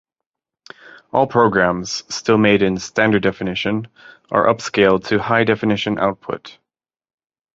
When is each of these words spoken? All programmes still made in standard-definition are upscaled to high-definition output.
All 1.13 1.27
programmes 1.27 2.05
still 2.11 2.39
made 2.39 2.63
in 2.63 2.79
standard-definition 2.79 3.87
are 4.31 4.47
upscaled 4.47 5.05
to 5.09 5.19
high-definition 5.19 5.99
output. 5.99 6.57